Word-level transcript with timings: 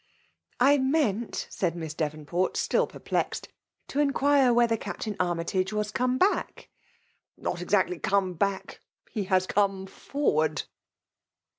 "I 0.69 0.79
meant,^ 0.79 1.45
said 1.53 1.75
Mns 1.75 1.95
Devonport, 1.95 2.57
still 2.57 2.87
per 2.87 2.97
plexed, 2.99 3.49
''to 3.87 4.01
inquire 4.01 4.51
wliedier 4.51 4.79
Captain 4.79 5.15
Army 5.19 5.43
ti^ 5.43 5.71
was 5.73 5.91
come 5.91 6.17
back 6.17 6.55
T^" 6.55 6.67
Not 7.43 7.61
exactly 7.61 7.99
come 7.99 8.33
back— 8.33 8.81
^he 9.15 9.27
has 9.27 9.45
come 9.45 9.81
y«v* 9.85 9.93
ward.'' 10.13 10.63